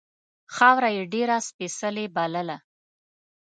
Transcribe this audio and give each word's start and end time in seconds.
خاوره 0.55 0.89
یې 0.97 1.03
ډېره 1.13 1.37
سپېڅلې 1.47 2.05
بلله. 2.15 2.57